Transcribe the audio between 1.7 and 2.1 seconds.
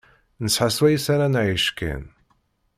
kan.